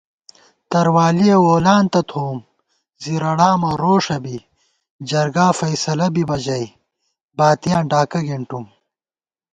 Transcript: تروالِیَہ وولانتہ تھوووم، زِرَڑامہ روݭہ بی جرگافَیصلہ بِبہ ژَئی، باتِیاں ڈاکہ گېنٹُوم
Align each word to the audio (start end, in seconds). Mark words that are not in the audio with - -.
تروالِیَہ 0.71 1.35
وولانتہ 1.45 2.01
تھوووم، 2.09 2.39
زِرَڑامہ 3.03 3.71
روݭہ 3.81 4.17
بی 4.23 4.37
جرگافَیصلہ 5.09 6.07
بِبہ 6.13 6.37
ژَئی، 6.45 6.67
باتِیاں 7.37 7.83
ڈاکہ 7.89 8.19
گېنٹُوم 8.25 8.65